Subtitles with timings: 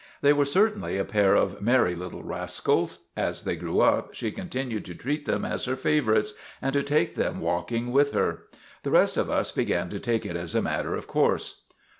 [0.23, 3.01] They were certainly a pair of merry little rascals.
[3.15, 6.81] As they grew up she con tinued to treat them as her favorites, and to
[6.81, 8.47] take them walking with her.
[8.81, 11.65] The rest of us began to take it as a matter of course.